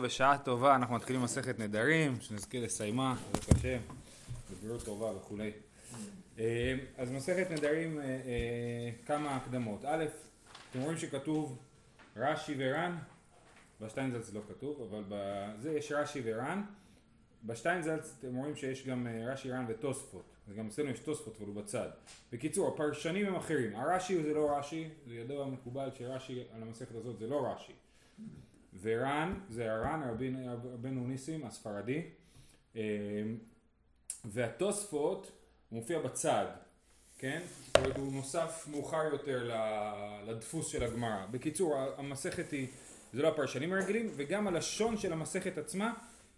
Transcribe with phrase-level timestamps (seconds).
[0.00, 3.78] טוב, בשעה טובה, אנחנו מתחילים מסכת נדרים, שנזכה לסיימה, בעזרת השם,
[4.50, 5.50] בבריאות טובה וכולי.
[6.38, 9.84] אה, אז מסכת נדרים, אה, אה, כמה הקדמות.
[9.84, 10.04] א',
[10.70, 11.58] אתם רואים שכתוב
[12.16, 12.96] רש"י ור"ן,
[13.80, 16.62] בשטיינזלץ לא כתוב, אבל בזה יש רש"י ור"ן.
[17.44, 21.62] בשטיינזלץ אתם רואים שיש גם רש"י ר"ן ותוספות, אז גם אצלנו יש תוספות אבל הוא
[21.62, 21.88] בצד.
[22.32, 27.18] בקיצור, הפרשנים הם אחרים, הרש"י זה לא רש"י, זה ידוע מקובל שרש"י על המסכת הזאת
[27.18, 27.72] זה לא רש"י.
[28.82, 30.00] ורן זה הר"ן,
[30.72, 32.02] רבנו ניסים הספרדי,
[32.76, 32.80] אמ,
[34.24, 35.32] והתוספות
[35.72, 36.46] מופיע בצד,
[37.18, 37.40] כן?
[37.96, 39.50] הוא נוסף מאוחר יותר
[40.26, 41.26] לדפוס של הגמרא.
[41.30, 42.66] בקיצור המסכת היא,
[43.12, 45.92] זה לא הפרשנים הרגילים, וגם הלשון של המסכת עצמה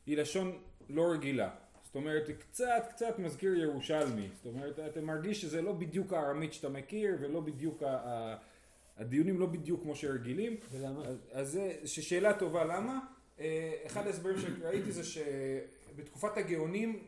[0.06, 0.58] היא לשון
[0.88, 1.50] לא רגילה.
[1.84, 4.28] זאת אומרת, זה קצת קצת מזכיר ירושלמי.
[4.36, 8.36] זאת אומרת, אתה מרגיש שזה לא בדיוק הארמית שאתה מכיר, ולא בדיוק ה...
[9.02, 10.56] הדיונים לא בדיוק כמו שרגילים.
[10.72, 11.02] ולמה?
[11.32, 11.50] אז
[11.82, 12.98] זה שאלה טובה למה.
[13.40, 16.98] אה, אחד ההסברים שראיתי זה שבתקופת הגאונים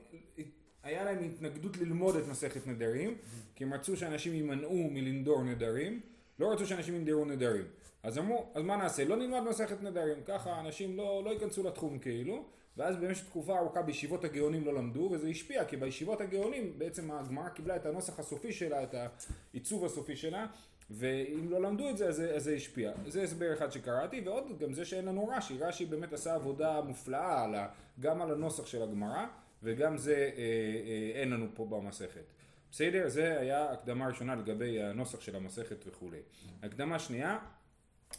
[0.83, 3.17] היה להם התנגדות ללמוד את מסכת נדרים,
[3.55, 6.01] כי הם רצו שאנשים יימנעו מלנדור נדרים,
[6.39, 7.65] לא רצו שאנשים ינדרו נדרים.
[8.03, 9.05] אז אמרו, אז מה נעשה?
[9.05, 12.45] לא נלמד מסכת נדרים, ככה אנשים לא, לא ייכנסו לתחום כאילו,
[12.77, 17.49] ואז במשך תקופה ארוכה בישיבות הגאונים לא למדו, וזה השפיע, כי בישיבות הגאונים בעצם הגמרא
[17.49, 20.47] קיבלה את הנוסח הסופי שלה, את העיצוב הסופי שלה,
[20.91, 22.93] ואם לא למדו את זה, אז זה, השפיע.
[23.07, 25.59] זה הסבר אחד שקראתי, ועוד גם זה שאין לנו רש"י.
[25.59, 27.69] רש"י באמת עשה עבודה מופלאה על ה,
[28.01, 29.27] גם על הנוסח של הגמרא,
[29.63, 32.25] וגם זה אה, אה, אין לנו פה במסכת.
[32.71, 33.09] בסדר?
[33.09, 36.19] זה היה הקדמה ראשונה לגבי הנוסח של המסכת וכולי.
[36.63, 37.39] הקדמה שנייה,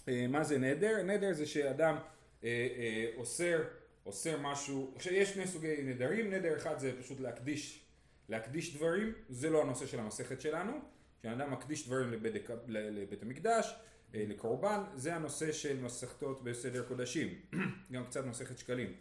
[0.07, 1.03] אה, מה זה נדר?
[1.03, 1.95] נדר זה שאדם
[2.43, 3.61] אה, אה, אוסר,
[4.05, 7.85] אוסר משהו, יש שני סוגי נדרים, נדר אחד זה פשוט להקדיש,
[8.29, 10.71] להקדיש דברים, זה לא הנושא של המסכת שלנו.
[11.19, 13.75] כשאדם אדם מקדיש דברים לבית, לבית המקדש,
[14.15, 17.33] אה, לקורבן, זה הנושא של מסכתות בסדר קודשים,
[17.93, 18.93] גם קצת מסכת שקלים.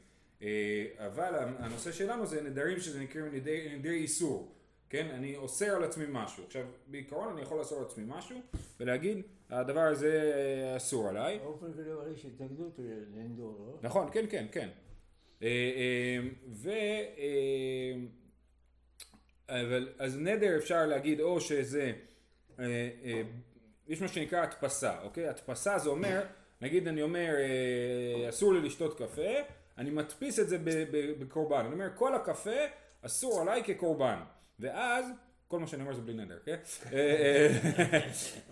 [0.43, 4.55] אה, אבל הנושא שלנו זה נדרים שזה נקראים נדרי, נדרי איסור,
[4.91, 5.07] כן?
[5.11, 6.45] אני אוסר על עצמי משהו.
[6.45, 8.41] עכשיו, בעיקרון אני יכול לאסור על עצמי משהו
[8.81, 11.39] ולהגיד, הדבר הזה אה, אסור עליי.
[11.39, 12.79] באופן כללי יש התנגדות
[13.15, 13.79] לנדור, לא?
[13.83, 14.69] נכון, כן, כן, כן.
[16.53, 16.71] ו...
[19.49, 21.93] אבל, אז נדר אפשר להגיד או שזה
[22.59, 23.23] אה, אה,
[23.89, 25.29] יש מה שנקרא הדפסה, אוקיי?
[25.29, 26.23] הדפסה זה אומר,
[26.61, 29.33] נגיד אני אומר אה, אסור לי לשתות קפה,
[29.79, 30.59] אני מדפיס את זה
[31.19, 32.61] בקורבן, אני אומר כל הקפה
[33.03, 34.19] אסור עליי כקורבן,
[34.61, 35.07] ואז
[35.49, 36.57] כל מה שאני אומר זה בלי נדר, כן?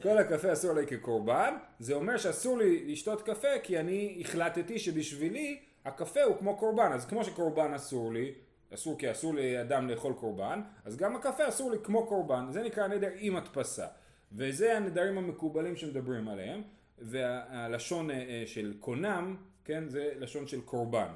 [0.02, 5.60] כל הקפה אסור עליי כקורבן, זה אומר שאסור לי לשתות קפה כי אני החלטתי שבשבילי
[5.84, 8.32] הקפה הוא כמו קורבן, אז כמו שקורבן אסור לי,
[8.74, 12.86] אסור כי אסור לאדם לאכול קורבן, אז גם הקפה אסור לי כמו קורבן, זה נקרא
[12.86, 13.86] נדר עם הדפסה.
[14.32, 16.62] וזה הנדרים המקובלים שמדברים עליהם,
[16.98, 21.08] והלשון אה, אה, של קונם, כן, זה לשון של קורבן,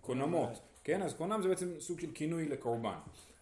[0.00, 2.98] קונמות, כן, אז קונם זה בעצם סוג של כינוי לקורבן.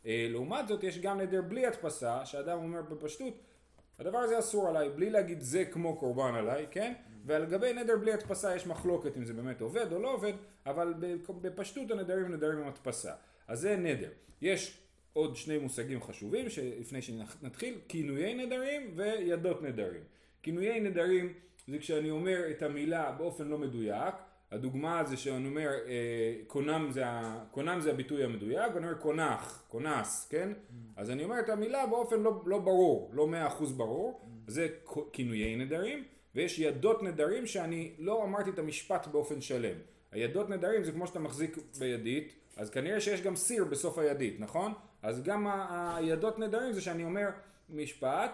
[0.07, 3.35] אה, לעומת זאת יש גם נדר בלי הדפסה, שאדם אומר בפשטות,
[3.99, 6.93] הדבר הזה אסור עליי, בלי להגיד זה כמו קורבן עליי, כן?
[7.31, 10.33] ועל גבי נדר בלי הדפסה יש מחלוקת אם זה באמת עובד או לא עובד,
[10.67, 10.95] אבל
[11.43, 13.13] בפשטות הנדרים הם נדרים עם הדפסה.
[13.49, 14.11] אז זה נדר.
[14.43, 14.79] יש
[15.13, 20.01] עוד שני מושגים חשובים שלפני שנתחיל, כינויי נדרים וידות נדרים.
[20.43, 21.33] כינויי נדרים
[21.69, 24.15] זה כשאני אומר את המילה באופן לא מדויק,
[24.51, 29.65] הדוגמה זה שאני אומר אה, קונם, זה ה, קונם זה הביטוי המדויק, ואני אומר קונח,
[29.69, 30.53] קונס, כן?
[30.53, 30.75] Mm.
[30.97, 34.51] אז אני אומר את המילה באופן לא, לא ברור, לא מאה אחוז ברור, mm.
[34.51, 34.69] זה
[35.13, 36.05] כינויי נדרים,
[36.35, 39.77] ויש ידות נדרים שאני לא אמרתי את המשפט באופן שלם.
[40.13, 44.73] הידות נדרים זה כמו שאתה מחזיק בידית, אז כנראה שיש גם סיר בסוף הידית, נכון?
[45.03, 45.47] אז גם
[45.97, 47.29] הידות נדרים זה שאני אומר
[47.69, 48.31] משפט,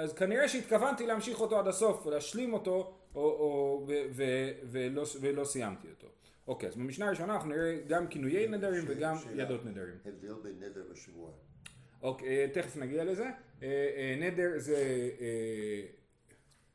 [0.00, 4.24] אז כנראה שהתכוונתי להמשיך אותו עד הסוף, להשלים אותו, או, או, ו, ו,
[4.70, 6.06] ולא, ולא סיימתי אותו.
[6.48, 9.94] אוקיי, אז במשנה הראשונה אנחנו נראה גם כינויי נדרים וגם ידות נדרים.
[10.04, 11.32] הבדל בין נדר ושבועה.
[12.02, 13.24] אוקיי, תכף נגיע לזה.
[13.24, 13.30] אה,
[13.62, 14.76] אה, נדר זה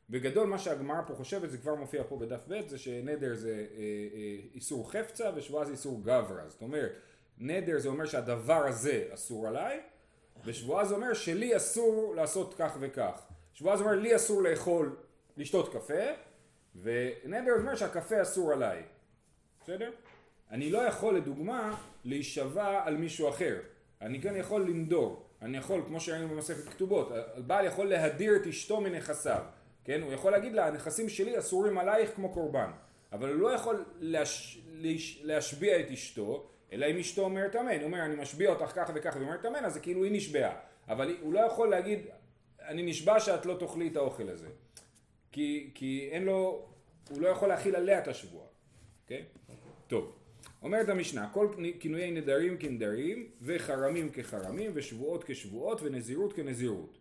[0.10, 3.56] בגדול מה שהגמרא פה חושבת, זה כבר מופיע פה בדף ב', זה שנדר זה אה,
[3.56, 6.50] אה, איסור חפצה ושבועה זה איסור גברא.
[6.50, 6.92] זאת אומרת,
[7.38, 9.80] נדר זה אומר שהדבר הזה אסור עליי,
[10.46, 13.22] ושבועה זה אומר שלי אסור לעשות כך וכך.
[13.54, 14.96] שבועה זה אומר לי אסור לאכול,
[15.38, 16.04] לשתות קפה,
[16.82, 18.84] ונדר אומר שהקפה אסור עליי.
[19.64, 19.92] בסדר?
[20.52, 23.60] אני לא יכול לדוגמה להישבע על מישהו אחר.
[24.02, 25.26] אני כן יכול לנדור.
[25.42, 29.44] אני יכול, כמו שראינו במסכת כתובות, הבעל יכול להדיר את אשתו מנכסיו.
[29.86, 30.02] כן?
[30.02, 32.72] הוא יכול להגיד לה, הנכסים שלי אסורים עלייך כמו קורבן.
[33.12, 34.62] אבל הוא לא יכול להש...
[34.72, 35.22] להש...
[35.24, 37.76] להשביע את אשתו, אלא אם אשתו אומרת אמן.
[37.76, 40.56] הוא אומר, אני משביע אותך ככה וככה, והיא אומרת אמן, אז זה כאילו היא נשבעה.
[40.90, 42.00] אבל הוא לא יכול להגיד,
[42.62, 44.48] אני נשבע שאת לא תאכלי את האוכל הזה.
[45.32, 46.66] כי, כי אין לו,
[47.10, 48.48] הוא לא יכול להכיל עליה את השבועה.
[49.04, 49.26] אוקיי?
[49.88, 50.16] טוב,
[50.62, 51.48] אומרת המשנה, כל
[51.80, 56.98] כינויי נדרים כנדרים, וחרמים כחרמים, ושבועות כשבועות, ונזירות כנזירות.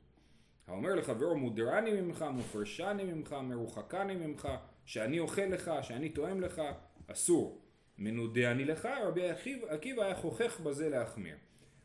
[0.67, 4.49] האומר לחברו מודרני ממך, מופרשני ממך, מרוחקני ממך,
[4.85, 6.63] שאני אוכל לך, שאני תואם לך,
[7.07, 7.63] אסור.
[7.99, 9.23] מנודה אני לך, רבי
[9.69, 11.37] עקיבא היה חוכך בזה להחמיר.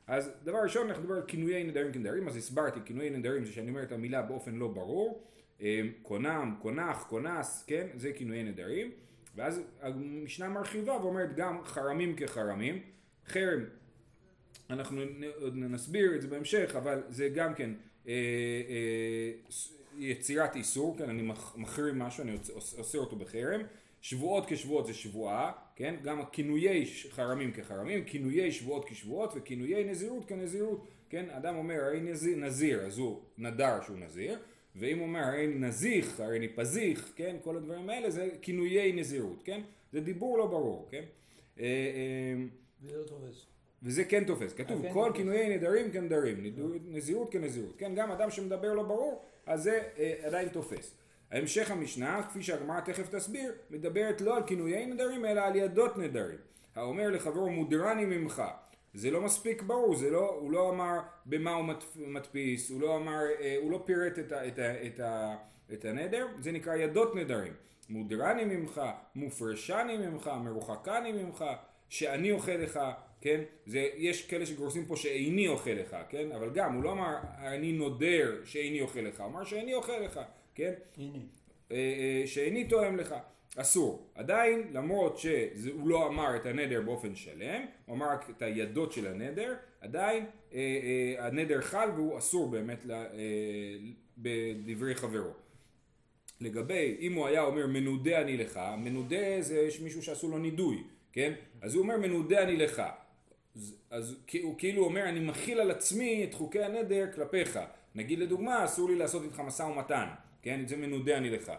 [0.07, 3.69] אז דבר ראשון אנחנו נדבר על כינויי נדרים כנדרים, אז הסברתי, כינויי נדרים זה שאני
[3.69, 5.27] אומר את המילה באופן לא ברור,
[6.01, 8.91] קונם, קונח, קונס, כן, זה כינויי נדרים,
[9.35, 12.81] ואז המשנה מרחיבה ואומרת גם חרמים כחרמים,
[13.27, 13.63] חרם,
[14.69, 15.01] אנחנו
[15.53, 17.97] נסביר את זה בהמשך, אבל זה גם כן אה, אה,
[19.98, 22.38] יצירת איסור, כן, אני מחרים משהו, אני
[22.77, 23.62] עושה אותו בחרם,
[24.01, 30.88] שבועות כשבועות זה שבועה, כן, גם כינויי חרמים כחרמים, כינויי שבועות כשבועות וכינויי נזירות כנזירות,
[31.09, 34.39] כן, אדם אומר הרי נזיר, נזיר אז הוא נדר שהוא נזיר,
[34.75, 39.44] ואם הוא אומר הרי נזיך, הרי אני פזיך, כן, כל הדברים האלה זה כינויי נזירות,
[39.44, 39.62] כן,
[39.92, 41.03] זה דיבור לא ברור, כן.
[41.60, 42.44] אה, אה,
[42.81, 43.56] וזה לא תופס.
[43.83, 46.38] וזה כן תופס, כתוב כן כל כינויי נדרים כנדרים,
[46.85, 50.97] נזירות כנזירות, כן, גם אדם שמדבר לא ברור, אז זה אה, עדיין תופס.
[51.31, 56.38] המשך המשנה, כפי שהגמרא תכף תסביר, מדברת לא על כינויי נדרים, אלא על ידות נדרים.
[56.75, 58.44] האומר לחברו מודרני ממך.
[58.94, 61.65] זה לא מספיק ברור, זה לא, הוא לא אמר במה הוא
[61.95, 65.35] מדפיס, הוא לא אמר, אה, הוא לא פירט את, ה, את, ה, את, ה,
[65.74, 67.53] את הנדר, זה נקרא ידות נדרים.
[67.89, 68.81] מודרני ממך,
[69.15, 71.45] מופרשני ממך, מרוחקני ממך,
[71.89, 72.79] שאני אוכל לך,
[73.27, 73.41] כן?
[73.65, 76.31] זה, יש כאלה שגורסים פה שאיני אוכל לך, כן?
[76.31, 80.19] אבל גם, הוא לא אמר אני נודר שאיני אוכל לך, הוא אמר שאיני אוכל לך,
[80.56, 80.74] כן?
[80.97, 81.18] הנה.
[81.71, 83.15] אה, אה, שאיני תואם לך.
[83.56, 84.07] אסור.
[84.15, 89.07] עדיין, למרות שהוא לא אמר את הנדר באופן שלם, הוא אמר רק את הידות של
[89.07, 93.77] הנדר, עדיין אה, אה, הנדר חל והוא אסור באמת לה, אה,
[94.18, 95.33] בדברי חברו.
[96.41, 100.83] לגבי, אם הוא היה אומר מנודה אני לך, מנודה זה מישהו שעשו לו נידוי,
[101.13, 101.33] כן?
[101.62, 102.81] אז הוא אומר מנודה אני לך.
[103.89, 107.59] אז, הוא כאילו אומר אני מכיל על עצמי את חוקי הנדר כלפיך.
[107.95, 110.07] נגיד לדוגמה אסור לי לעשות איתך משא ומתן,
[110.42, 110.68] כן?
[110.68, 111.51] זה מנודה אני לך.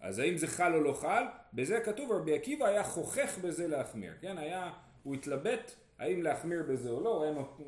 [0.00, 1.24] אז האם זה חל או לא חל?
[1.54, 4.38] בזה כתוב רבי עקיבא היה חוכך בזה להחמיר, כן?
[4.38, 4.72] היה,
[5.02, 7.60] הוא התלבט האם להחמיר בזה או לא, היה נות...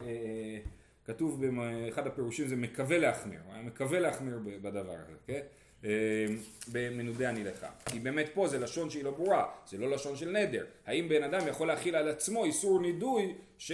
[0.00, 0.58] אה, אה,
[1.04, 5.40] כתוב באחד הפירושים זה מקווה להחמיר, הוא היה מקווה להחמיר בדבר הזה, כן?
[5.86, 6.26] אה,
[6.72, 7.66] במנודה אני לך.
[7.86, 10.64] כי באמת פה זה לשון שהיא לא ברורה, זה לא לשון של נדר.
[10.86, 13.72] האם בן אדם יכול להכיל על עצמו איסור נידוי, ש...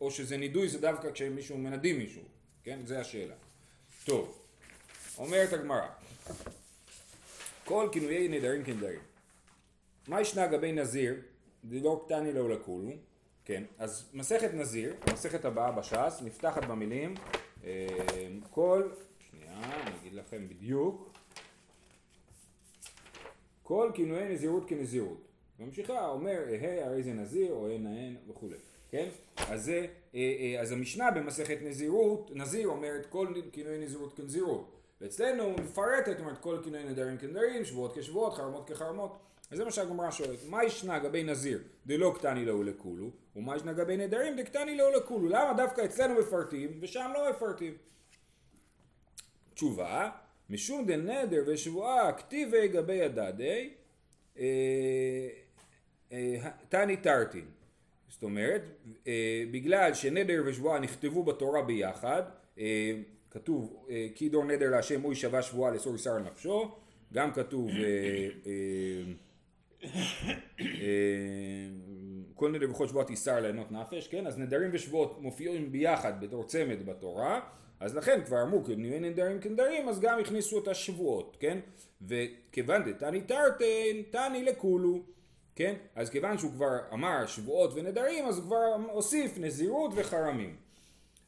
[0.00, 2.22] או שזה נידוי זה דווקא כשמישהו מנדים מישהו,
[2.64, 2.78] כן?
[2.84, 3.34] זה השאלה.
[4.04, 4.40] טוב.
[5.18, 5.86] אומרת הגמרא,
[7.64, 9.00] כל כינויי נדרים כנדרים.
[10.08, 11.14] מה ישנה לגבי נזיר?
[11.64, 12.90] דלא קטני לא לכולו,
[13.44, 17.14] כן, אז מסכת נזיר, מסכת הבאה בש"ס, נפתחת במילים
[17.64, 17.86] אה,
[18.50, 18.82] כל,
[19.62, 21.10] שנייה, אני אגיד לכם בדיוק,
[23.62, 25.20] כל כינויי נזירות כנזירות.
[25.58, 28.56] ממשיכה, אומר, אהה הרי זה נזיר, או אין ההן וכולי,
[28.90, 29.08] כן?
[29.36, 34.76] אז זה, אה, אה, אז המשנה במסכת נזירות, נזיר אומרת כל כינויי נזירות כנזירות.
[35.00, 39.16] ואצלנו הוא מפרטת, אומרת כל כינוי נדרים כנדרים, שבועות כשבועות, חרמות כחרמות.
[39.50, 43.72] אז זה מה שהגמרא שואלת, מה ישנה גבי נזיר דלא קטני לו לכולו, ומה ישנה
[43.72, 45.28] גבי נדרים דקטני לו לכולו?
[45.28, 47.74] למה דווקא אצלנו מפרטים ושם לא מפרטים?
[49.60, 50.10] תשובה,
[50.50, 53.70] משום דנדר ושבועה כתיבי גבי הדדי,
[54.38, 55.28] אה,
[56.12, 57.44] אה, תני תרתין.
[58.08, 58.62] זאת אומרת,
[59.06, 62.22] אה, בגלל שנדר ושבועה נכתבו בתורה ביחד,
[63.30, 66.74] כתוב כי דור נדר להשם הוא יישבע שבועה לאסור על נפשו,
[67.12, 67.70] גם כתוב
[72.34, 74.26] כל נדר וכל שבועת ישר לענות נפש, כן?
[74.26, 77.40] אז נדרים ושבועות מופיעים ביחד בתור צמד בתורה,
[77.80, 81.58] אז לכן כבר אמרו כנראה נדרים כנדרים, אז גם הכניסו את השבועות, כן?
[82.02, 85.02] וכיוון דתני תרתן, תני לכולו,
[85.54, 85.74] כן?
[85.94, 90.56] אז כיוון שהוא כבר אמר שבועות ונדרים, אז הוא כבר הוסיף נזירות וחרמים.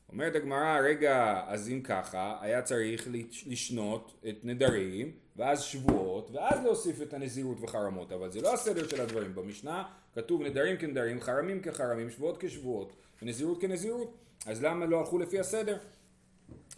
[0.08, 3.08] אומרת הגמרא, רגע, אז אם ככה, היה צריך
[3.46, 9.00] לשנות את נדרים, ואז שבועות, ואז להוסיף את הנזירות וחרמות, אבל זה לא הסדר של
[9.00, 9.34] הדברים.
[9.34, 12.92] במשנה כתוב נדרים כנדרים, חרמים כחרמים, שבועות כשבועות,
[13.22, 14.14] ונזירות כנזירות,
[14.46, 15.76] אז למה לא הלכו לפי הסדר?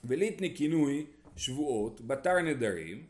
[0.06, 1.06] וליטני כינוי
[1.36, 3.02] שבועות, בתר נדרים,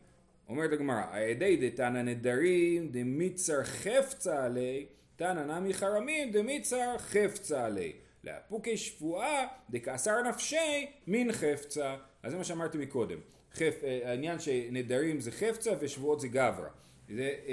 [0.49, 4.87] אומרת הגמרא, הידי דתנא נדרים דמיצר חפצה עלי,
[5.17, 7.93] תנא נמי חרמים דמיצר חפצה עלי.
[8.25, 11.97] לאפוקי שבועה דכעשר נפשי מן חפצה.
[12.23, 13.19] אז זה מה שאמרתי מקודם.
[13.55, 16.69] חפ, אה, העניין שנדרים זה חפצה ושבועות זה גברא.
[17.09, 17.53] זה, אה,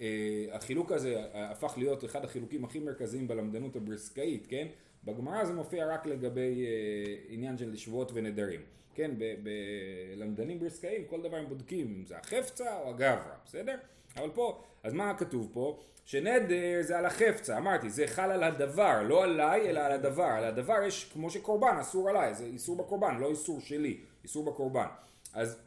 [0.00, 4.66] אה, החילוק הזה הפך להיות אחד החילוקים הכי מרכזיים בלמדנות הבריסקאית, כן?
[5.04, 8.60] בגמרא זה מופיע רק לגבי אה, עניין של שבועות ונדרים.
[8.94, 9.10] כן,
[9.42, 13.76] בלמדנים בריסקאיים כל דבר הם בודקים אם זה החפצה או הגברא, בסדר?
[14.16, 15.80] אבל פה, אז מה כתוב פה?
[16.04, 20.22] שנדר זה על החפצה, אמרתי, זה חל על הדבר, לא עליי, אלא על הדבר.
[20.22, 24.86] על הדבר יש, כמו שקורבן, אסור עליי, זה איסור בקורבן, לא איסור שלי, איסור בקורבן.
[25.32, 25.58] אז,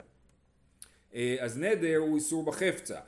[1.15, 2.99] אה, אז נדר הוא איסור בחפצה.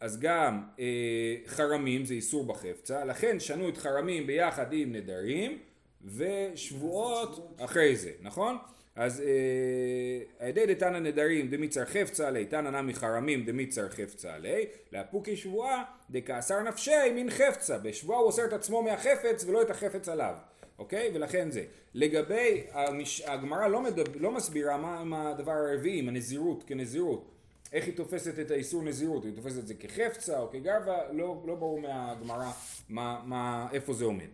[0.00, 5.58] אז גם אה, חרמים זה איסור בחפצה, לכן שנו את חרמים ביחד עם נדרים
[6.04, 8.56] ושבועות אחרי זה, נכון?
[8.96, 13.46] אז אה, הידי דתנא נדרים דמיצר חפצה לי, תנא נמי חרמים
[13.90, 19.62] חפצה לי, לאפוקי שבועה דכאסר נפשי מן חפצה, בשבועה הוא אוסר את עצמו מהחפץ ולא
[19.62, 20.34] את החפץ עליו,
[20.78, 21.10] אוקיי?
[21.14, 21.64] ולכן זה.
[21.94, 23.20] לגבי, המש...
[23.20, 27.30] הגמרא לא, מדבר, לא מסבירה מה עם הדבר הרביעי, עם הנזירות כנזירות.
[27.72, 31.54] איך היא תופסת את האיסור נזירות, היא תופסת את זה כחפצה או כגרבה, לא, לא
[31.54, 32.50] ברור מהגמרא
[32.88, 34.28] מה, מה, איפה זה עומד.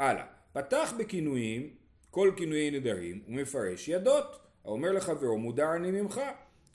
[0.00, 1.68] אה, הלאה, פתח בכינויים
[2.10, 6.20] כל כינויי נדרים ומפרש ידות, האומר לחברו מודר אני ממך,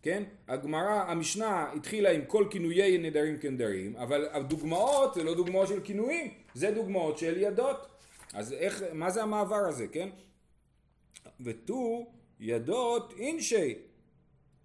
[0.01, 0.23] כן?
[0.47, 6.33] הגמרא, המשנה התחילה עם כל כינויי נדרים כנדרים, אבל הדוגמאות זה לא דוגמאות של כינויים,
[6.53, 7.87] זה דוגמאות של ידות.
[8.33, 10.09] אז איך, מה זה המעבר הזה, כן?
[11.41, 13.75] ותו ידות אינשי.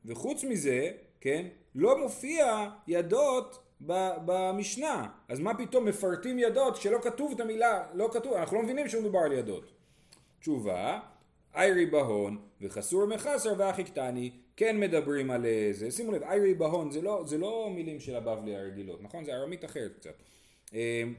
[0.04, 3.58] וחוץ מזה, כן, לא מופיע ידות
[4.24, 5.08] במשנה.
[5.28, 9.18] אז מה פתאום מפרטים ידות כשלא כתוב את המילה, לא כתוב, אנחנו לא מבינים שמדובר
[9.18, 9.72] על ידות.
[10.40, 11.00] תשובה,
[11.54, 17.02] איירי בהון וחסור מחסר ואחי קטני כן מדברים על זה, שימו לב, איירי בהון זה
[17.02, 19.24] לא, זה לא מילים של הבבלי הרגילות, נכון?
[19.24, 20.14] זה ארמית אחרת קצת.
[20.72, 21.14] אמ,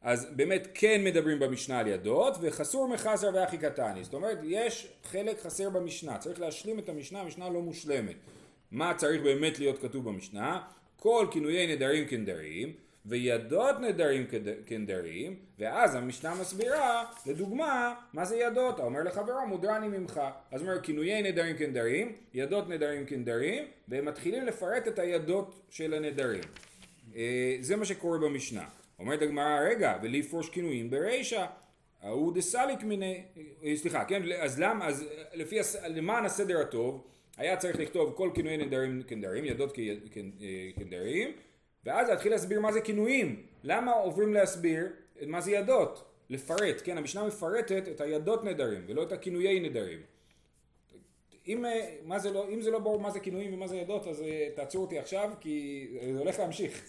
[0.00, 5.40] אז באמת כן מדברים במשנה על ידות וחסור מחסר ואחי קטני, זאת אומרת יש חלק
[5.40, 8.16] חסר במשנה, צריך להשלים את המשנה, המשנה לא מושלמת.
[8.70, 10.60] מה צריך באמת להיות כתוב במשנה?
[11.00, 12.72] כל כינויי נדרים כנדרים
[13.06, 14.26] וידות נדרים
[14.66, 18.80] כנדרים, ואז המשנה מסבירה, לדוגמה, מה זה ידות?
[18.80, 20.20] האומר לחברו, מודרני ממך.
[20.50, 26.42] אז אומר, כינויי נדרים כנדרים, ידות נדרים כנדרים, והם מתחילים לפרט את הידות של הנדרים.
[27.16, 28.64] אה, זה מה שקורה במשנה.
[28.98, 31.46] אומרת הגמרא, רגע, ולפרוש כינויים ברישא.
[32.02, 33.22] ההוא דסליק מיני,
[33.64, 35.04] אה, סליחה, כן, אז למה, אז
[35.34, 37.06] לפי, למען הסדר הטוב,
[37.40, 39.76] היה צריך לכתוב כל כינויי נדרים כנדרים, ידות
[40.76, 41.34] כנדרים, אה,
[41.84, 43.42] ואז להתחיל להסביר מה זה כינויים.
[43.64, 44.86] למה עוברים להסביר
[45.26, 46.04] מה זה ידות?
[46.30, 50.00] לפרט, כן, המשנה מפרטת את הידות נדרים ולא את הכינויי נדרים.
[51.46, 51.64] אם,
[52.04, 54.48] מה זה לא, אם זה לא ברור מה זה כינויים ומה זה ידות אז אה,
[54.54, 56.84] תעצרו אותי עכשיו כי זה הולך להמשיך.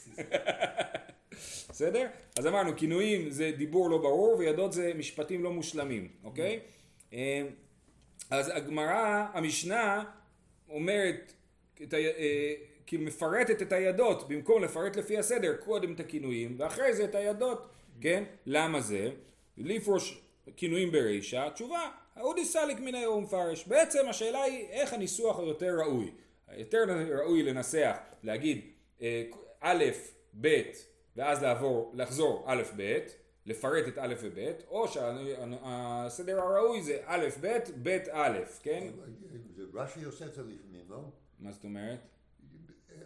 [1.70, 2.08] בסדר?
[2.40, 6.60] אז אמרנו כינויים זה דיבור לא ברור וידות זה משפטים לא מושלמים, אוקיי?
[7.14, 7.44] אה,
[8.30, 10.04] אז הגמרא, המשנה
[10.72, 11.34] אומרת
[11.84, 11.98] את ה...
[11.98, 12.54] אה,
[12.92, 17.70] כאילו מפרטת את הידות, במקום לפרט לפי הסדר, קודם את הכינויים, ואחרי זה את הידות,
[18.02, 18.24] כן?
[18.46, 19.10] למה זה?
[19.58, 20.22] לפרוש
[20.56, 23.68] כינויים ברישא, התשובה, אודי סליק מן היום מפרש.
[23.68, 26.12] בעצם השאלה היא איך הניסוח היותר ראוי.
[26.58, 26.84] יותר
[27.24, 28.62] ראוי לנסח, להגיד
[29.02, 29.24] אה,
[29.60, 29.84] א',
[30.42, 30.62] ב',
[31.16, 32.98] ואז לעבור, לחזור א', ב',
[33.46, 38.88] לפרט את א' וב', או שהסדר הראוי זה א', ב', ב', א', כן?
[39.74, 41.04] רש"י עושה את זה לפעמים, לא?
[41.40, 42.00] מה זאת אומרת?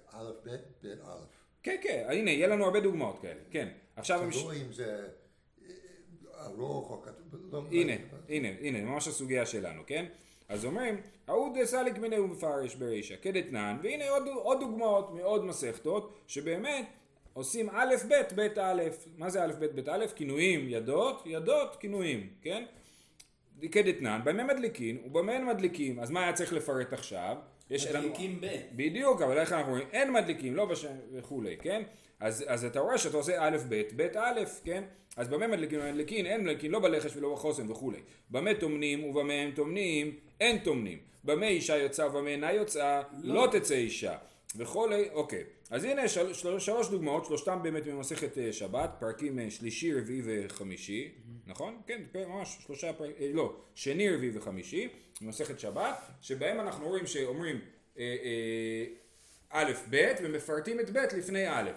[0.10, 0.50] א', ב',
[0.84, 1.26] ב', א'.
[1.64, 3.70] כן, כן, הנה, יהיה לנו הרבה דוגמאות כאלה, כן.
[3.96, 4.30] עכשיו...
[4.32, 5.08] תלוי אם זה
[5.66, 7.54] אה, ארוך או כתוב...
[7.54, 7.94] לא, הנה,
[8.30, 10.06] הנה, הנה, ממש הסוגיה שלנו, כן?
[10.50, 16.86] אז אומרים, ההוא דסליק מיני ומפרש ברישא, כדתנן, והנה עוד, עוד דוגמאות מעוד מסכתות, שבאמת
[17.36, 18.84] עושים א', ב', ב', א',
[19.18, 22.66] מה זה א', ב', ב', א', כינויים, ידות, ידות, כינויים, כן?
[23.72, 27.36] כדתנן, במה מדליקים ובמה אין מדליקים, אז מה היה צריך לפרט עכשיו?
[27.70, 28.48] יש מדליקים ב'.
[28.76, 29.88] בדיוק, אבל איך אנחנו רואים?
[29.92, 31.84] אין מדליקים, לא בשם וכולי, כן?
[32.20, 34.84] אז, אז אתה רואה שאתה עושה א' ב', ב' א', כן?
[35.18, 36.26] אז במה מדליקים מדליקים?
[36.26, 38.00] אין מדליקים, לא בלחש ולא בחוסן וכולי.
[38.30, 40.16] במה טומנים ובמה הם טומנים?
[40.42, 40.98] אין טומנים.
[41.24, 43.02] במה אישה יוצאה ובמה אינה יוצאה?
[43.24, 44.18] לא, לא תצא אישה.
[44.56, 45.44] וכולי, אוקיי.
[45.70, 50.22] אז הנה של, של, שלוש דוגמאות, שלושתם באמת ממסכת אה, שבת, פרקים אה, שלישי, רביעי
[50.26, 51.50] וחמישי, mm-hmm.
[51.50, 51.82] נכון?
[51.88, 54.90] כן, ממש שלושה פרקים, אה, לא, שני, רביעי וחמישי.
[55.22, 57.60] במסכת שבת, שבהם אנחנו רואים שאומרים
[59.50, 61.72] א' ב' ומפרטים את ב' לפני א'.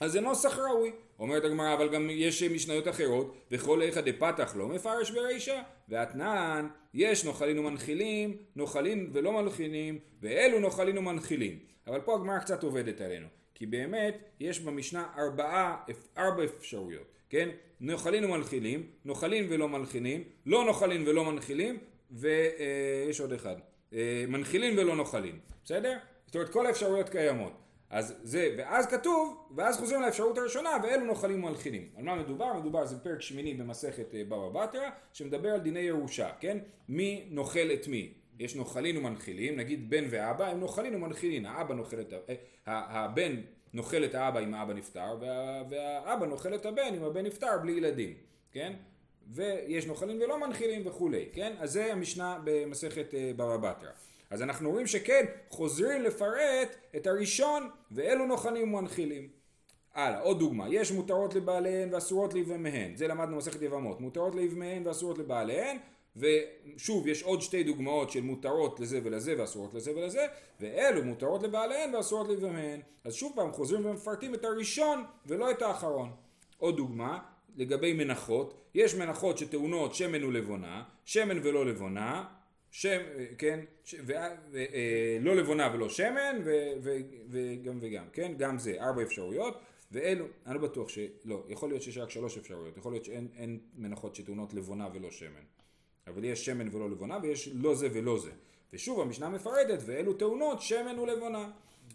[0.00, 0.92] אז זה נוסח ראוי.
[1.20, 7.24] אומרת הגמרא, אבל גם יש משניות אחרות, וכל איכא דפתח לא מפרש ברישא, ואתנן, יש
[7.24, 11.58] נוחלין ומנחילים, נוחלין ולא מנחילים, ואלו נוחלין ומנחילים.
[11.86, 15.76] אבל פה הגמרא קצת עובדת עלינו, כי באמת יש במשנה ארבעה,
[16.18, 17.48] ארבע אפשרויות, כן?
[17.80, 21.78] נוחלין ומנחילים, נוחלין ולא מנחילים, לא נוחלין ולא מנחילים,
[22.10, 23.56] ויש עוד אחד,
[23.92, 25.96] אה, מנחילים ולא נוחלים, בסדר?
[26.26, 27.52] זאת אומרת כל האפשרויות קיימות.
[27.90, 31.88] אז זה, ואז כתוב, ואז חוזרים לאפשרות הראשונה, ואלו נוחלים ומלחינים.
[31.96, 32.52] על מה מדובר?
[32.52, 36.58] מדובר, זה פרק שמיני במסכת אה, בבא בתרא, שמדבר על דיני ירושה, כן?
[36.88, 38.12] מי נוכל את מי?
[38.38, 42.12] יש נוחלין ומנחילין, נגיד בן ואבא הם נוחלין ומנחילין, האבא נוחל את.
[42.68, 43.36] אה, הבן
[43.72, 47.72] נוחל את האבא אם האבא נפטר, וה, והאבא נוחל את הבן אם הבן נפטר בלי
[47.72, 48.14] ילדים,
[48.52, 48.72] כן?
[49.28, 51.54] ויש נוחלין ולא מנחילין וכולי, כן?
[51.58, 53.90] אז זה המשנה במסכת אה, בבא בתרא.
[54.30, 59.28] אז אנחנו רואים שכן, חוזרים לפרט את הראשון, ואלו נוחלים ומנחילים.
[59.94, 65.18] הלאה, עוד דוגמה, יש מותרות לבעליהן ואסורות ליבמיהן, זה למדנו במסכת יבמות, מותרות ליבמיהן ואסורות
[65.18, 65.76] לבעליהן,
[66.16, 70.26] ושוב יש עוד שתי דוגמאות של מותרות לזה ולזה ואסורות לזה ולזה,
[70.60, 72.80] ואלו מותרות לבעליהן ואסורות ליבמיהן.
[73.04, 76.10] אז שוב פעם חוזרים ומפרטים את הראשון ולא את האחרון.
[76.58, 77.18] עוד דוגמה,
[77.56, 82.24] לגבי מנחות, יש מנחות שטעונות שמן ולבונה, שמן ולא לבונה,
[82.70, 83.00] שם,
[83.38, 84.12] כן, ש, ו,
[84.50, 86.50] ו, אה, לא לבונה ולא שמן, ו,
[86.82, 86.96] ו,
[87.28, 89.60] וגם וגם, כן, גם זה, ארבע אפשרויות,
[89.92, 94.14] ואלו, אני לא בטוח שלא, יכול להיות שיש רק שלוש אפשרויות, יכול להיות שאין מנחות
[94.14, 95.44] שטעונות לבונה ולא שמן,
[96.06, 98.30] אבל יש שמן ולא לבונה, ויש לא זה ולא זה,
[98.72, 101.50] ושוב המשנה מפרטת, ואלו טעונות שמן ולבונה.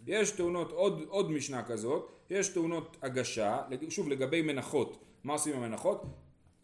[0.08, 5.64] יש טעונות, עוד, עוד משנה כזאת, יש טעונות הגשה, שוב לגבי מנחות, מה עושים עם
[5.64, 6.04] המנחות?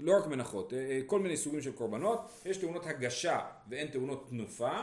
[0.01, 3.39] לא רק מנחות, אה, אה, כל מיני סוגים של קורבנות, יש תאונות הגשה
[3.70, 4.81] ואין תאונות תנופה,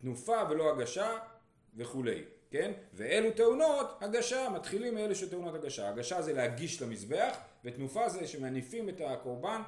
[0.00, 1.18] תנופה ולא הגשה
[1.76, 2.72] וכולי, כן?
[2.94, 5.88] ואלו תאונות הגשה, מתחילים מאלה של תאונות הגשה.
[5.88, 9.62] הגשה זה להגיש למזבח, ותנופה זה שמניפים את הקורבן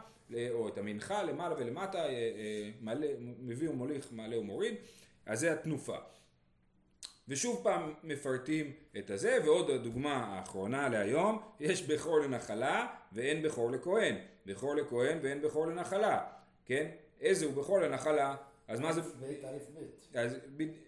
[0.50, 4.74] או את המנחה למעלה ולמטה, אה, מלא, מביא ומוליך, מעלה ומוריד,
[5.26, 5.96] אז זה התנופה.
[7.28, 14.14] ושוב פעם מפרטים את הזה, ועוד הדוגמה האחרונה להיום, יש בכור לנחלה ואין בכור לכהן.
[14.46, 16.26] בכור לכהן ואין בכור לנחלה,
[16.66, 16.90] כן?
[17.20, 18.36] איזה הוא בכור לנחלה?
[18.68, 19.00] אז מה זה...
[20.14, 20.36] אז,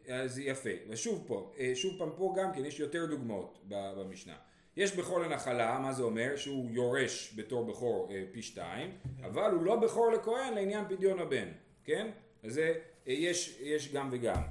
[0.09, 4.35] אז יפה, ושוב פה, אה, שוב פעם פה גם כן יש יותר דוגמאות במשנה.
[4.77, 6.37] יש בכור לנחלה, מה זה אומר?
[6.37, 8.91] שהוא יורש בתור בכור אה, פי שתיים,
[9.23, 11.49] אבל הוא לא בכור לכהן לעניין פדיון הבן,
[11.85, 12.11] כן?
[12.43, 12.75] אז זה,
[13.09, 14.43] אה, יש, יש גם וגם.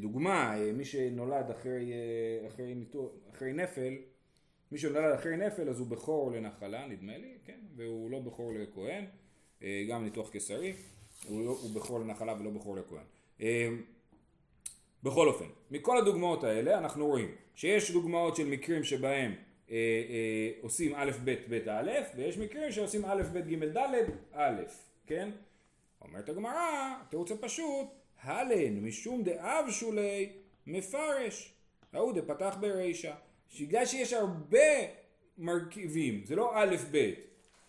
[0.00, 1.92] דוגמה, מי שנולד אחרי,
[2.48, 2.74] אחרי,
[3.30, 3.94] אחרי נפל,
[4.72, 9.04] מי שנולד אחרי נפל אז הוא בכור לנחלה, נדמה לי, כן, והוא לא בכור לכהן,
[9.62, 10.72] אה, גם ניתוח קיסרי,
[11.24, 13.04] הוא, לא, הוא בכור לנחלה ולא בכור לכהן.
[13.40, 13.68] אה,
[15.02, 19.34] בכל אופן, מכל הדוגמאות האלה אנחנו רואים שיש דוגמאות של מקרים שבהם
[19.70, 19.76] אה,
[20.08, 24.62] אה, עושים א' ב' ב' א', ויש מקרים שעושים א' ב' ג' ד' א',
[25.06, 25.30] כן?
[26.02, 27.86] אומרת הגמרא, התירוץ הפשוט,
[28.22, 30.32] הלן משום דאב שולי
[30.66, 31.54] מפרש,
[31.92, 33.14] ההוא דפתח ברישה.
[33.48, 34.68] שבגלל שיש הרבה
[35.38, 37.12] מרכיבים, זה לא א' ב',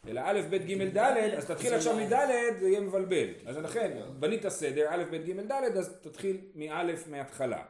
[0.07, 0.97] אלא א' ב' ג' ד',
[1.37, 2.13] אז תתחיל עכשיו מד'
[2.59, 3.27] זה יהיה מבלבל.
[3.45, 7.63] אז לכן, בנית סדר, א' ב' ג' ד', אז תתחיל מא' מההתחלה.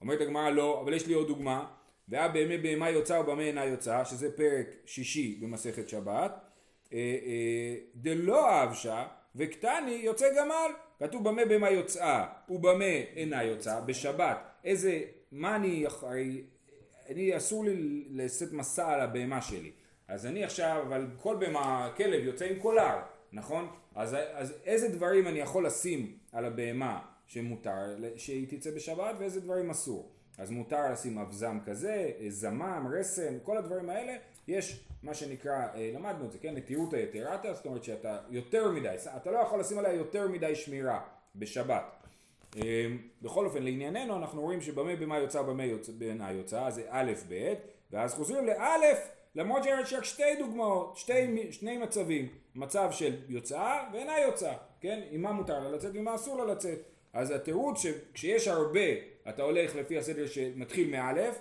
[0.00, 1.66] אומרת הגמרא לא, אבל יש לי עוד דוגמה,
[2.08, 6.32] והיה בימי בהמה יוצא ובמה אינה יוצא, שזה פרק שישי במסכת שבת,
[6.92, 9.06] אה, אה, דלא אבשה
[9.36, 12.84] וקטני יוצא גמל, כתוב במה בהמה יוצאה ובמה
[13.16, 15.00] אינה יוצאה, בשבת, איזה,
[15.32, 16.42] מה אני, הרי
[17.08, 19.70] אני אסור לי לשאת מסע על הבהמה שלי.
[20.08, 22.96] אז אני עכשיו, אבל כל בהמה, כלב יוצא עם קולר,
[23.32, 23.68] נכון?
[23.94, 29.70] אז, אז איזה דברים אני יכול לשים על הבהמה שמותר שהיא תצא בשבת ואיזה דברים
[29.70, 30.12] אסור.
[30.38, 34.16] אז מותר לשים אבזם כזה, זמם, רסן, כל הדברים האלה,
[34.48, 38.94] יש מה שנקרא, אה, למדנו את זה, כן, נטירותא יתרתא, זאת אומרת שאתה יותר מדי,
[39.16, 41.00] אתה לא יכול לשים עליה יותר מדי שמירה
[41.36, 42.06] בשבת.
[42.56, 47.12] אמ, בכל אופן לענייננו אנחנו רואים שבמה במה יוצא במה יוצא, בעינה יוצא זה א'
[47.28, 47.54] ב'
[47.90, 54.20] ואז חוזרים לאלף למרות שיש רק שתי דוגמאות, שתי, שני מצבים, מצב של יוצאה ואינה
[54.20, 55.00] יוצאה, כן?
[55.10, 56.78] עם מה מותר לה לצאת ומה אסור לה לצאת.
[57.12, 58.80] אז התירוץ שכשיש הרבה
[59.28, 61.38] אתה הולך לפי הסדר שמתחיל מאלף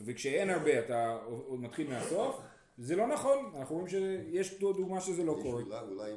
[0.00, 1.18] וכשאין הרבה אתה
[1.50, 2.40] מתחיל מהסוף
[2.78, 5.62] זה לא נכון, אנחנו רואים שיש דוגמה שזה לא קורה.
[5.80, 6.12] אולי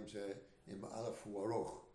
[0.67, 1.85] אם א' הוא ארוך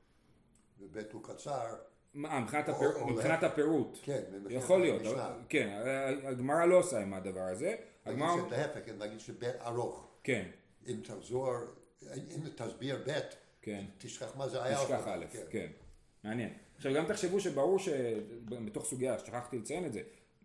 [0.81, 1.75] וב' הוא קצר
[2.15, 3.05] מה, מבחינת, הפיר...
[3.07, 3.99] מבחינת הפירוט.
[4.03, 5.03] כן, יכול להיות,
[5.49, 5.83] כן,
[6.25, 7.75] הגמרא לא עושה עם הדבר הזה.
[8.07, 8.37] הגמרא...
[8.37, 10.09] נגיד שלהפך, נגיד שבית ארוך.
[10.25, 10.49] כן.
[10.87, 11.53] אם תחזור,
[12.15, 13.85] אם תסביר בית, כן.
[13.99, 14.77] תשכח מה זה היה.
[14.77, 15.45] תשכח א', כן.
[15.51, 15.67] כן.
[16.25, 16.53] מעניין.
[16.77, 20.01] עכשיו גם תחשבו שברור שבתוך סוגיה, שכחתי לציין את זה,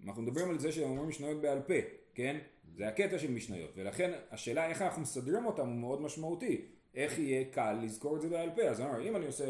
[0.05, 1.73] אנחנו מדברים על זה שאומרים משניות בעל פה,
[2.13, 2.37] כן?
[2.75, 6.65] זה הקטע של משניות, ולכן השאלה איך אנחנו מסדרים אותם הוא מאוד משמעותי.
[6.95, 8.61] איך יהיה קל לזכור את זה בעל פה.
[8.61, 9.45] אז אני אומר, אם אני עושה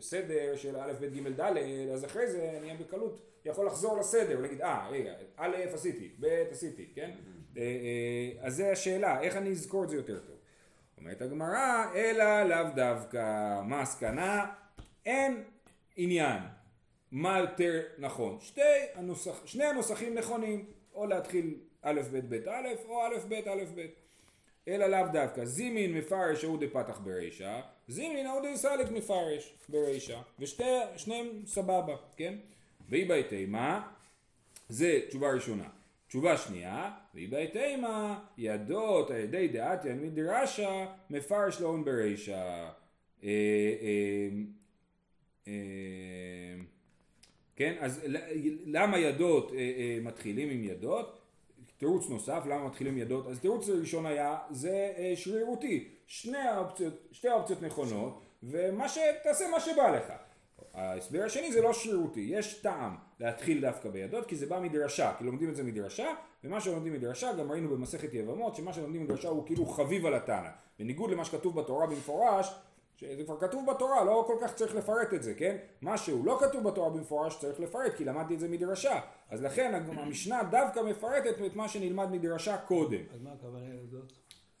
[0.00, 1.56] סדר של א', ב', ג', ד',
[1.92, 6.44] אז אחרי זה אני אהיה בקלות יכול לחזור לסדר ולהגיד, אה, רגע, א' עשיתי, ב'
[6.50, 7.10] עשיתי, כן?
[7.56, 10.36] אה, אה, אז זה השאלה, איך אני אזכור את זה יותר טוב.
[10.98, 14.52] אומרת הגמרא, אלא לאו דווקא מסקנה,
[15.06, 15.42] אין
[15.96, 16.42] עניין.
[17.10, 18.38] מה יותר נכון?
[18.40, 18.60] שתי
[18.94, 23.86] הנוסח, שני הנוסחים נכונים, או להתחיל א' ב' ב' א', או א' ב' א' ב'.
[24.68, 25.44] אלא לאו דווקא.
[25.44, 32.34] זימין מפרש ההוא דפתח ברישא, זימין ההוא דסליק מפרש ברישא, ושניהם סבבה, כן?
[32.88, 33.88] ואי בהתאמה,
[34.68, 35.68] זה תשובה ראשונה.
[36.08, 42.68] תשובה שנייה, ואי בהתאמה, ידות על ידי דעתיין מדרשא, מפרש לאון ברישא.
[43.24, 43.28] אה,
[43.82, 44.28] אה,
[45.48, 45.52] אה,
[47.56, 48.00] כן, אז
[48.66, 49.52] למה ידות
[50.02, 51.21] מתחילים עם ידות?
[51.82, 53.26] תירוץ נוסף, למה מתחילים ידות?
[53.26, 55.88] אז תירוץ ראשון היה, זה שרירותי.
[56.06, 58.98] שני האופציות, שתי האופציות נכונות, ומה ש...
[59.22, 60.12] תעשה מה שבא לך.
[60.74, 65.24] ההסבר השני זה לא שרירותי, יש טעם להתחיל דווקא בידות כי זה בא מדרשה, כי
[65.24, 66.06] לומדים את זה מדרשה
[66.44, 70.48] ומה שלומדים מדרשה גם ראינו במסכת יבמות שמה שלומדים מדרשה הוא כאילו חביב על התנא
[70.78, 72.54] בניגוד למה שכתוב בתורה במפורש
[73.02, 75.56] שזה כבר כתוב בתורה, לא כל כך צריך לפרט את זה, כן?
[75.80, 79.00] מה שהוא לא כתוב בתורה במפורש צריך לפרט, כי למדתי את זה מדרשה.
[79.30, 83.00] אז לכן המשנה דווקא מפרטת את מה שנלמד מדרשה קודם.
[83.14, 84.12] אז מה הכוונה ידות?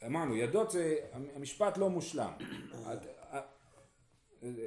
[0.06, 0.96] אמרנו, ידות זה,
[1.34, 2.32] המשפט לא מושלם.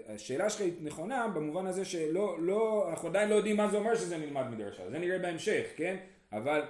[0.08, 3.96] השאלה שלך היא נכונה במובן הזה שלא, לא, אנחנו עדיין לא יודעים מה זה אומר
[3.96, 5.98] שזה נלמד מדרשה, זה נראה בהמשך, כן?
[6.32, 6.62] אבל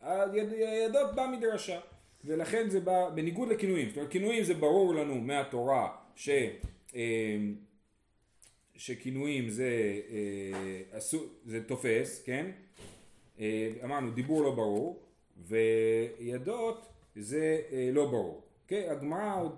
[0.00, 1.80] הידות בא מדרשה,
[2.24, 6.28] ולכן זה בא בניגוד לכינויים, זאת אומרת כינויים זה ברור לנו מהתורה ש,
[6.94, 7.36] אה,
[8.76, 11.00] שכינויים זה, אה,
[11.44, 12.50] זה תופס, כן?
[13.40, 15.02] אה, אמרנו דיבור לא ברור,
[15.36, 17.60] וידות זה
[17.92, 18.42] לא ברור.
[18.62, 19.56] אוקיי, הגמרא עוד,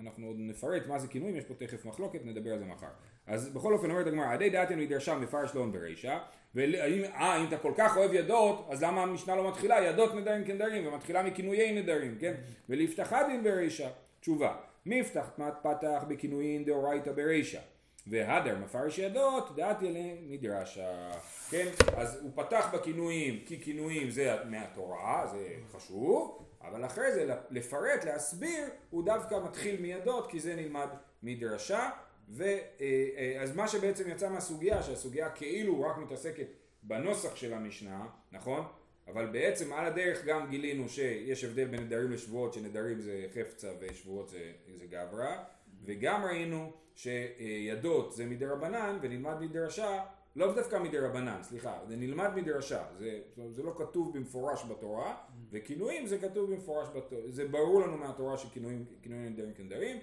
[0.00, 2.86] אנחנו עוד נפרט מה זה כינויים, יש פה תכף מחלוקת, נדבר על זה מחר.
[3.26, 6.18] אז בכל אופן אומרת הגמרא, עדי דעתנו ידרשה מפרש לאון ברישא,
[6.54, 10.44] ואם אה, אם אתה כל כך אוהב ידות, אז למה המשנה לא מתחילה ידות נדרים
[10.44, 12.34] כנדרים, ומתחילה מכינויי נדרים, כן?
[12.68, 13.88] ולפתחה דין ברישא,
[14.20, 15.30] תשובה, מפתח
[15.62, 17.60] פתח בכינויין דאורייתא ברישא,
[18.06, 21.10] והדר מפרש ידות, דעתי אליהם מדרשה,
[21.50, 21.66] כן?
[21.96, 28.64] אז הוא פתח בכינויים, כי כינויים זה מהתורה, זה חשוב, אבל אחרי זה לפרט, להסביר,
[28.90, 30.88] הוא דווקא מתחיל מידות, כי זה נלמד
[31.22, 31.90] מדרשה.
[32.28, 32.48] ואז
[32.80, 36.46] אה, אה, מה שבעצם יצא מהסוגיה, שהסוגיה כאילו רק מתעסקת
[36.82, 38.64] בנוסח של המשנה, נכון?
[39.08, 44.28] אבל בעצם על הדרך גם גילינו שיש הבדל בין נדרים לשבועות, שנדרים זה חפצה ושבועות
[44.28, 45.36] זה, זה גברא,
[45.84, 50.04] וגם ראינו שידות זה מדרבנן ונלמד מדרשה,
[50.36, 55.16] לא דווקא מדרבנן, סליחה, זה נלמד מדרשה, זה, זה לא כתוב במפורש בתורה,
[55.50, 59.96] וכינויים זה כתוב במפורש בתורה, זה ברור לנו מהתורה שכינויים נדרים כנדרים,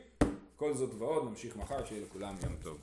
[0.56, 2.78] כל זאת ועוד נמשיך מחר, שיהיה לכולם יום טוב.